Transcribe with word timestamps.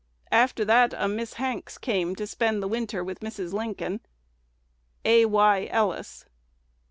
After 0.31 0.65
that 0.65 0.95
a 0.97 1.07
Miss 1.07 1.33
Hanks 1.33 1.77
came 1.77 2.15
to 2.15 2.25
spend 2.25 2.63
the 2.63 2.67
winter 2.67 3.03
with 3.03 3.19
Mrs. 3.19 3.53
Lincoln." 3.53 3.99
A. 5.05 5.25
Y. 5.25 5.67
Ellis. 5.69 6.25